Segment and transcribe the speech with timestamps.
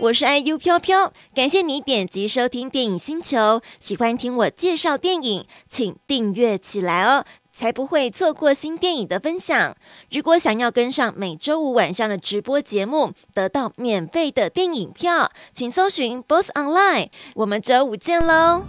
[0.00, 3.60] 我是 IU 飘飘，感谢你点击收听电影星球。
[3.80, 9.76] 喜欢听我介绍电影，请订阅起来哦，才不会错过新电影的分享。
[10.12, 17.08] 如果想要跟上每周五晚上的直播节目，得到免费的电影票，请搜寻 BOSS ONLINE。
[17.34, 18.62] 我们周五见喽！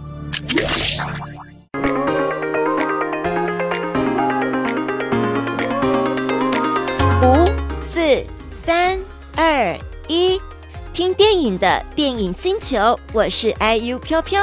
[11.00, 14.38] 听电影的电影星球，我是 IU 飘飘。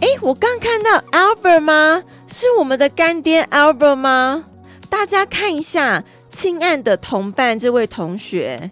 [0.00, 2.02] 哎，我刚看到 Albert 吗？
[2.32, 4.46] 是我们的干爹 Albert 吗？
[4.88, 8.70] 大家看一下，亲爱的同伴，这位同学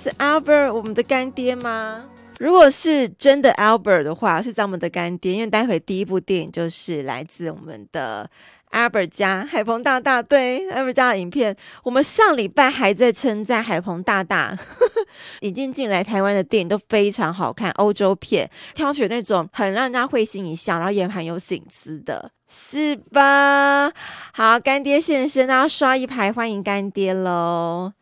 [0.00, 2.04] 是 Albert 我们的干爹吗？
[2.40, 8.30] 如果是真的 Albert 的话，是咱们的干爹，因为待会第一部电影就是来自我们的
[8.70, 11.54] Albert 家海鹏大大对 Albert 家的影片。
[11.82, 15.06] 我们上礼拜还在称赞海鹏大大呵呵
[15.40, 23.92] 引进进来台湾的电影都非常好看，欧洲片挑选那种很让人家会心一笑，然后也很有醒思的，是吧？
[24.32, 27.92] 好，干爹现身，大家刷一排欢迎干爹喽！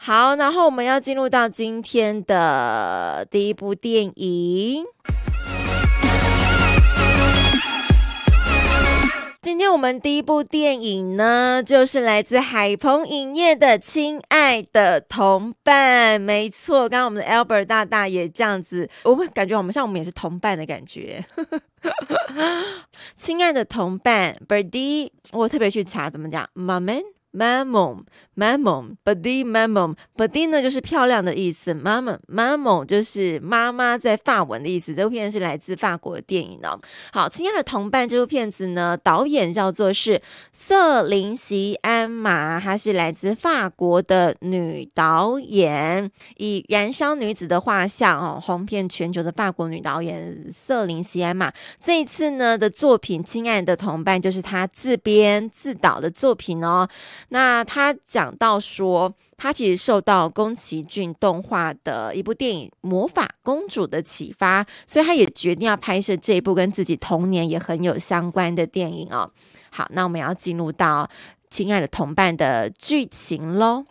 [0.00, 4.84] 好，然后我们要进入到今天的第一部电影。
[9.42, 16.20] 今天我们第一部电影呢，就是来自海鹏影业的《亲爱的同伴》。
[16.24, 21.24] 没错，刚刚我们的 Albert 大大也这样子，我们感觉我们像我们也是同伴的感觉。
[23.16, 26.48] 亲爱的同伴，Birdy，我特别去查怎么讲
[27.32, 28.04] ，Maman。
[28.38, 34.94] Maman，Maman，Body Maman，Body 呢就是漂亮的意思，Maman，Maman 就是妈妈在法文的意思。
[34.94, 36.80] 这部片是来自法国的电影哦。
[37.12, 51.52] 好，亲爱的同伴，这部片子呢，导演叫做是瑟琳·席安玛，她是来自法国的女导演，以《燃烧女子的画像》哦红遍全球的法国女导演瑟琳·席安玛。
[51.84, 56.88] 这一次呢的作品《亲爱的同伴》就是她自编自导的作品哦。
[57.28, 69.30] 那他讲到说，他其实受到宫崎骏动画的一部电影《魔法公主》的启发，所以他也决定要拍摄这一部跟自己童年也很有相关的电影哦。
[69.70, 71.04] 好，那我们要进入到
[71.50, 73.84] 《亲爱的同伴》的剧情喽。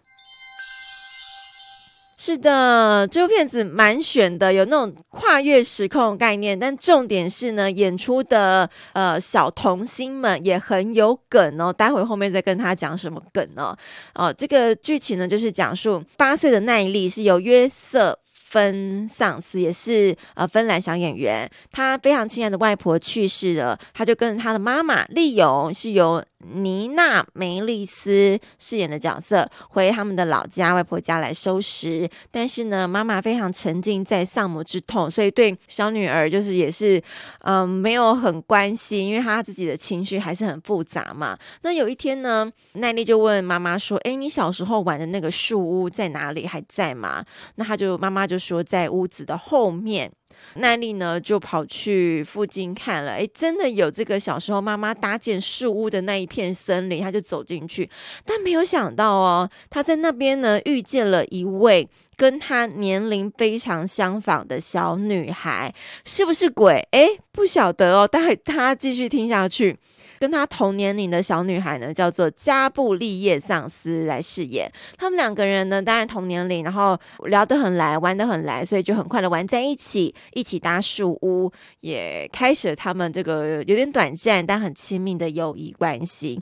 [2.19, 11.71] 是的，这部片子蛮选的，有那种跨越时空概念，但重点是呢，演出的呃小童星们也很有梗哦。
[11.71, 13.77] 待会后面再跟他讲什么梗哦。
[14.15, 18.17] 哦，这个剧情呢，就是讲述八岁的奈莉是由约瑟。
[18.49, 36.99] 芬桑斯也是呃芬兰小演员，他非常亲爱的外婆去世了，他就跟他的妈妈丽勇是由妮娜梅丽斯饰演的角色回他们的老家外婆家来收拾，但是呢，妈妈非常沉浸在丧母之痛，所以对小女儿就是也是
[37.41, 41.37] 嗯、没有很关心，因为她自己的情绪还是很复杂嘛。
[41.61, 46.47] 那有一天呢，奈莉就问妈妈说：“哎，你小时候玩的那个树屋在哪里？
[46.47, 47.23] 还在吗？”
[47.55, 48.37] 那她就妈妈就。
[48.37, 50.09] 说在屋子的后面，
[50.55, 57.89] 奈莉呢就跑去附近看了，诶，真的有这个小时候妈妈搭建树屋的那一片森林，他就走进去，
[58.25, 65.73] 但没有想到哦，他在那边呢遇见了一位跟他年龄非常相仿的小女孩，
[66.05, 66.87] 是不是鬼？
[66.91, 69.77] 诶，不晓得哦，待会大家继续听下去。
[70.19, 74.71] 跟他同年龄的小女孩呢，叫做加布利叶桑斯来饰演。
[74.97, 81.51] 他们两个人呢，当然同年龄，然后聊得很来，玩得很来，所以就很快的玩在一起，一起搭树屋，
[81.81, 86.41] 也开始了他们这个有点短暂但很亲密的友谊关系。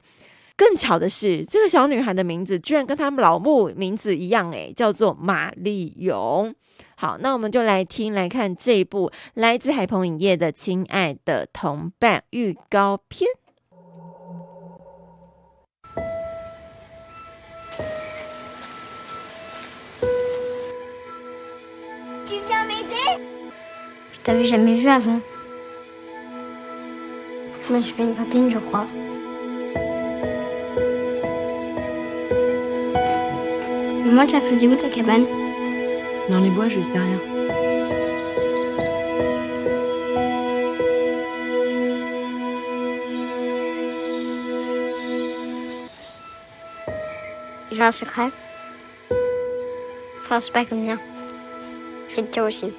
[0.58, 6.56] 更巧的是，这个小女孩的名字居然跟他们老母名字一样，诶，叫做玛丽永。
[6.96, 13.28] 好，那我们就来听来看这一部来自海鹏影业的《亲爱的同伴》预告片。
[24.26, 25.20] t'avais jamais vu avant.
[27.68, 28.88] Je me suis fait une copine, je crois.
[34.06, 35.26] Moi, tu as faisais où ta cabane
[36.30, 37.20] Dans les bois, juste derrière.
[47.72, 48.30] J'ai un secret.
[50.24, 50.98] Enfin, c'est pas comme bien.
[52.10, 52.74] C'est le aussi.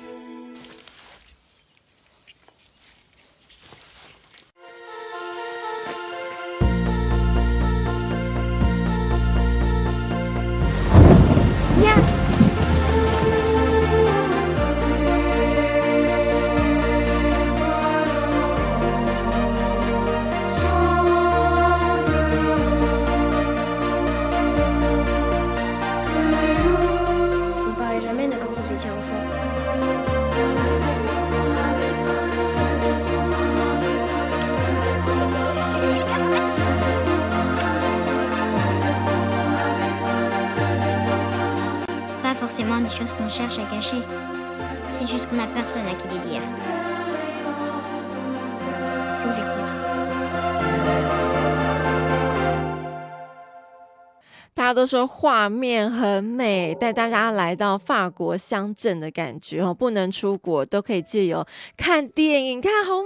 [54.54, 59.74] 大家都说画面很美，带大家来到法国乡镇的感觉哦。
[59.74, 61.46] 不能出国，都可以借由
[61.76, 63.05] 看电影，看红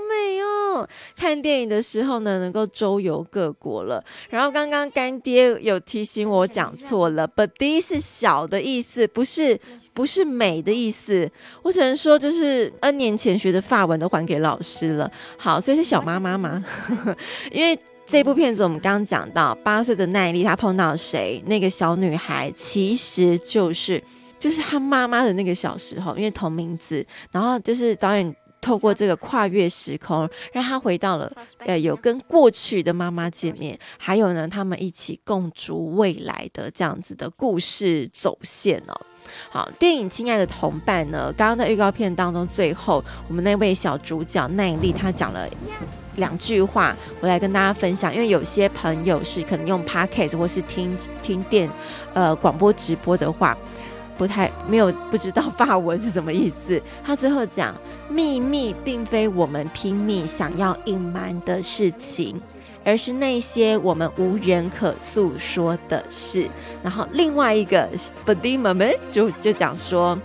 [0.80, 0.88] 哦。
[1.16, 4.02] 看电影的时候呢，能够周游各国了。
[4.28, 9.58] 然后刚刚干爹有提醒我讲错了，Petit 是小的意思，不是
[9.92, 11.30] 不是美的意思。
[11.62, 15.10] 我只能说，就是 N 年前学的法文都还给老师了。
[15.36, 16.64] 好，所以是小妈妈吗？
[17.52, 17.78] 因为。
[18.06, 21.40] 这部片子我们刚刚讲到，八岁的耐力她碰到谁？
[21.46, 24.02] 那个小女孩其实就是
[24.36, 27.06] 就是她妈妈的那个小时候，因为同名字。
[27.30, 38.94] 然后就是导演透过这个跨越时空，让他回到了呃有跟过去的妈妈见面，还有呢他们一起共筑未来的这样子的故事走线哦。
[39.50, 45.48] 好，电影《亲爱的同伴》呢，刚刚在预告片当中，最后我们那位小主角奈莉她讲了。
[46.16, 48.12] 两句话，我来跟大家分享。
[48.12, 51.70] 因为有些朋友是可能用 podcast 或是听听电
[52.12, 53.56] 呃广播直播的话，
[54.20, 56.78] 不太没有不知道法文是什么意思。
[57.02, 57.74] 他最后讲，
[58.10, 62.38] 秘密并非我们拼命想要隐瞒的事情，
[62.84, 66.46] 而是那些我们无人可诉说的事。
[66.82, 67.88] 然后另外一个
[68.26, 70.18] Petit Maman 就就讲说。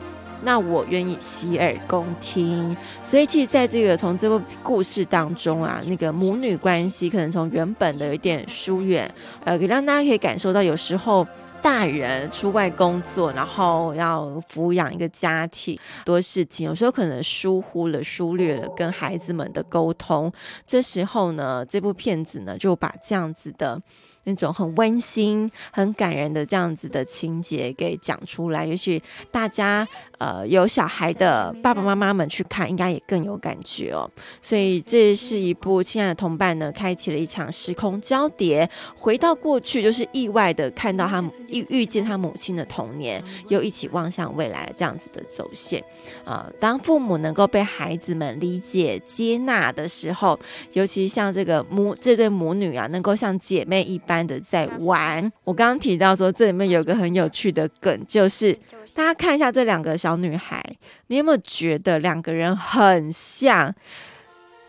[0.43, 9.09] 那我愿意洗耳恭听，所以其实在这个从这部故事当中啊，那个母女关系可能从原本的有点疏远，
[9.43, 11.25] 呃，可以让大家可以感受到，有时候
[11.65, 15.75] 大人出外工作，然后要抚养一个家庭，
[16.05, 20.31] 多事情，有时候可能疏忽了、疏略了跟孩子们的沟通。
[20.67, 23.81] 这时候呢，这部片子呢就把这样子的。
[24.25, 29.01] 那种很温馨、很感人的这样子的情节给讲出来，也许
[29.31, 29.87] 大家
[30.17, 34.09] 呃有小孩的爸爸妈妈们去看，应该也更有感觉哦。
[34.41, 45.79] 所以这是一部《亲爱的同伴》呢，开启了一场时空交叠，回到过去，就是意外的看到他遇遇见他母亲的童年，又一起望向未来这样子的走线
[46.23, 46.53] 啊、呃。
[46.59, 50.39] 当父母能够被孩子们理解、接纳的时候，
[50.73, 54.14] 尤其像这个母这对母女啊，能够像姐妹一般。
[54.23, 58.53] 的在玩，我刚刚提到说，这里面有个很有趣的梗，就是
[58.93, 60.63] 大家看一下这两个小女孩，
[61.07, 63.73] 你有没有觉得两个人很像，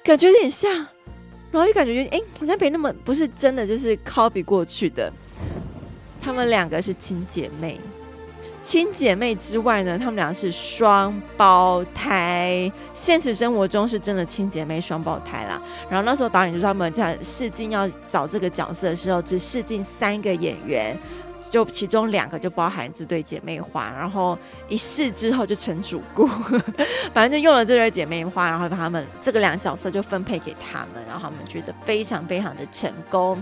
[0.03, 0.73] 感觉有点像，
[1.51, 5.13] 然后又感觉哎，好像没那么不是真的，就是 copy 过去的，
[6.23, 7.79] 她们两个是亲姐妹。
[8.67, 12.71] 亲姐妹之外呢，她们俩是双胞胎。
[12.93, 15.62] 现实生活中是真的亲姐妹双胞胎啦。
[15.88, 20.99] 然后那时候导演就说他们在试镜要找这个角色的时候，只试镜三个演员，
[21.49, 23.88] 就其中两个就包含这对姐妹花。
[23.97, 24.37] 然后
[24.69, 26.26] 一试之后就成主顾，
[27.14, 33.40] 反正就用了这对姐妹花，然后把他们这个两个角色就分配给他们，然后他们觉得非常非常的成功。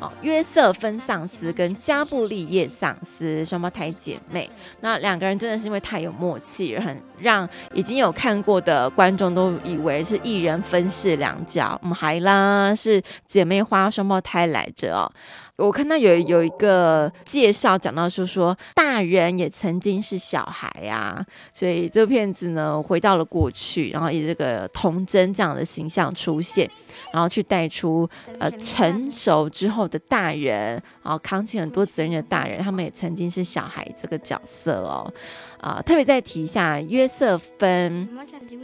[0.00, 4.48] 哦，约瑟芬桑斯跟加布利叶桑斯双胞胎姐妹，
[4.80, 11.80] 那两个人真的是因为太有默契，很让已经有看过的观众都以为是一人分饰两角。
[11.82, 15.10] 嗯，还啦，是姐妹花双胞胎来着哦。
[15.58, 26.70] 我看到有有一个介绍讲到说说大人也曾经是小孩呀，所以这个片子呢回到了过去，然后以这个童真这样的形象出现，
[27.12, 35.12] 然后去带出呃成熟之后的大人，然后扛起很多责任的大人，他们也曾经是小孩这个角色哦。
[35.60, 38.08] 啊、呃，特别再提一下约瑟芬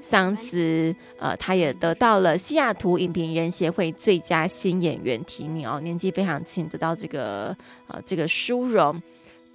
[0.02, 9.00] 桑斯，呃，他也得到了西雅图影评人协会最佳新演员提名哦，年纪非常轻，得到这个呃这个殊荣。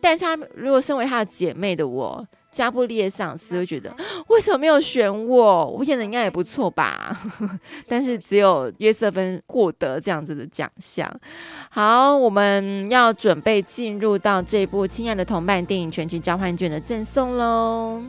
[0.01, 2.25] 但是他如果身为他的姐妹的我。
[2.51, 3.95] 加布列上司会觉得
[4.27, 5.65] 为什么没有选我？
[5.67, 7.17] 我演的应该也不错吧？
[7.87, 11.09] 但是只有约瑟芬获得这样子的奖项。
[11.69, 18.01] 好，我们要准备进入到这部《亲爱的同伴》电影全期交换券的赠送喽。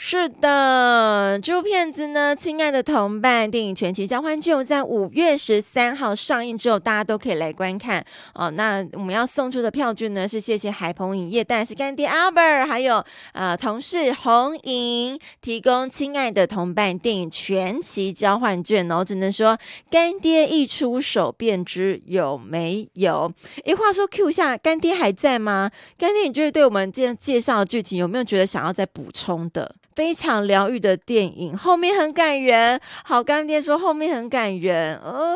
[0.00, 8.02] 是的，这部片子呢，《亲爱的同伴》电影全期交换券在五月十三号上映之后，大家都可以来观看
[8.32, 8.48] 哦。
[8.52, 19.04] 那我们要送出的票券呢，是谢谢海鹏影业，当然是干爹 Albert，还有呃同事红影提供《亲爱的同伴》电影全期交换券哦。
[19.04, 19.58] 只能说
[19.90, 23.32] 干爹一出手便知有没有。
[23.64, 25.72] 诶，话说 Q 下，干爹还在吗？
[25.98, 29.74] 干爹，你觉得对我们今天介绍的剧情有没有觉得想要再补充的？
[29.98, 32.80] 非常疗愈的电影，后面很感人。
[33.02, 35.34] 好，干爹说后面很感人哦。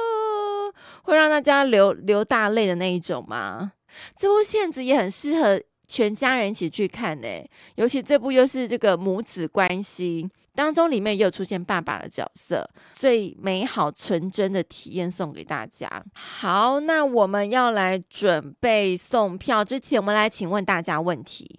[1.03, 3.73] 会让大家流流大泪的那一种吗？
[4.17, 7.27] 这部片子也很适合全家人一起去看呢，
[7.75, 15.91] 尤其这部又是这个母子关系当中，里面也有出现爸爸的角色，最美好纯真的体验送给大家。
[16.15, 21.59] 好，那我们要来准备送票之前，我们来请问大家问题。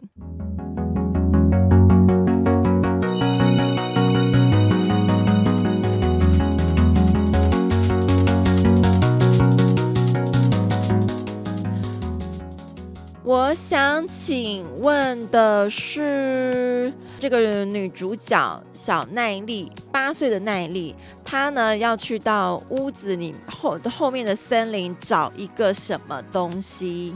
[13.56, 27.16] 想请问的是，这个女主角小耐力，八岁的耐力，她呢要去到屋子里后后面的森林找一个什么东西，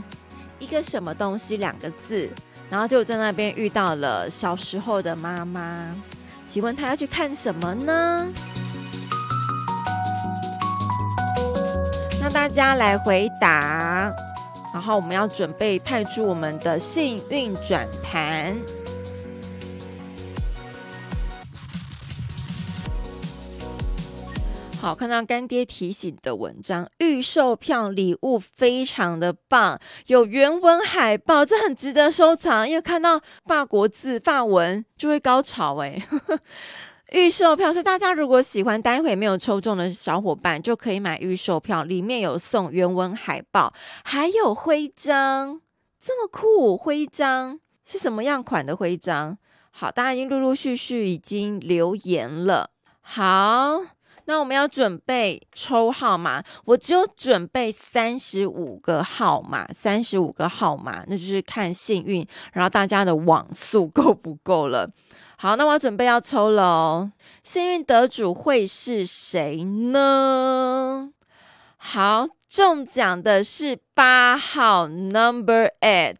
[0.58, 2.30] 一个什么东西两个字，
[2.70, 5.94] 然后就在那边遇到了小时候的妈妈。
[6.46, 8.28] 请问她要去看什么呢？
[12.20, 14.12] 那大家来回答。
[14.72, 18.56] 然后我们要准备派出我们的幸运转盘。
[24.80, 36.00] 好，看到干爹提醒的文章，预售票礼物非常的棒，有原文海报，这很值得收藏，因为看到法国字、法文就会高潮哎。
[37.12, 43.72] 预售票是大家如果喜欢，待会没有抽中的小伙伴就可以买预售票，里面有送原文海报，
[44.04, 45.62] 还有徽章，
[45.98, 46.76] 这么酷！
[46.76, 49.38] 徽章是什么样款的徽章？
[49.70, 52.72] 好，大家已经陆陆续续已经留言了。
[53.00, 53.80] 好，
[54.26, 64.90] 那我们要准备抽号码，我只有准备三十五个号码，三十五个号码，那就是看幸运，然后大家的网速够不够了。
[65.40, 67.12] 好，那我要准备要抽了哦。
[67.44, 71.10] 幸运得主会是谁呢？
[71.76, 76.16] 好，中奖的是八号，Number Eight。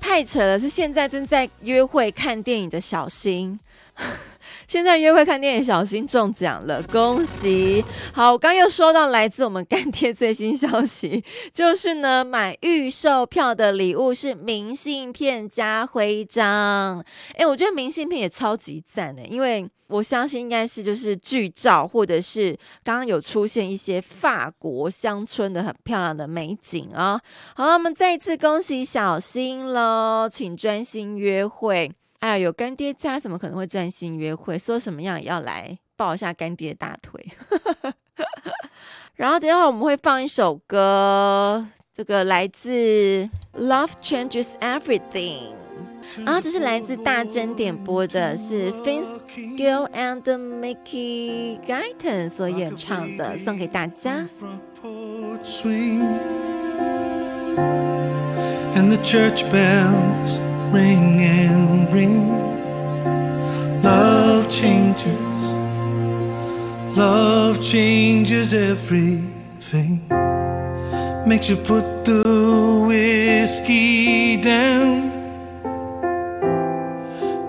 [0.00, 3.60] 太扯了，是现在正在约会看电影的小新。
[4.72, 7.84] 现在约会看电影，小新中奖了，恭喜！
[8.10, 17.04] 好，我刚又收到来自我们干爹最新消息，就是呢，买预售票的礼物是明信片加徽章。
[17.36, 27.20] 诶，我觉得明信片也超级赞的，因为我相信应该是就是剧照，或者是刚刚有出现一些法国乡村的很漂亮的美景啊。
[27.54, 31.92] 好，我们再一次恭喜小新喽，请专心约会。
[32.22, 34.56] 哎呀，有干爹在，怎么可能会专心约会？
[34.56, 37.20] 说什么样也要来抱一下干爹的大腿。
[39.16, 42.70] 然后等一会我们会放一首歌，这个来自
[43.58, 45.50] 《Love Changes Everything》，
[46.24, 49.10] 然后这是来自大珍点播的，是 Vince
[49.56, 54.28] Gill and Mickey Guyton 所演唱的，送给大家。
[58.74, 60.38] And the church bells
[60.72, 62.18] ring and ring.
[63.82, 65.42] Love changes,
[66.96, 70.00] love changes everything.
[71.26, 75.10] Makes you put the whiskey down,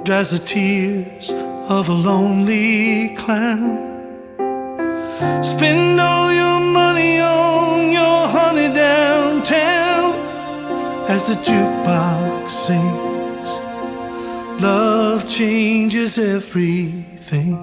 [0.04, 1.32] dries the tears
[1.70, 3.92] of a lonely clown.
[5.42, 10.14] Spend all your money on your honey downtown
[11.10, 13.13] as the jukebox sings.
[14.64, 17.62] Love changes everything.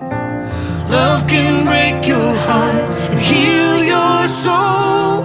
[0.90, 2.74] Love can break your heart
[3.10, 5.22] and heal your soul.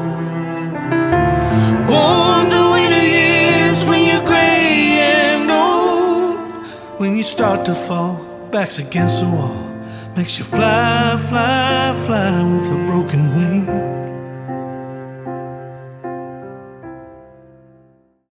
[1.92, 7.00] Wonder when it is when you're gray and old.
[7.02, 9.62] When you start to fall, backs against the wall.
[10.16, 13.85] Makes you fly, fly, fly with a broken wing.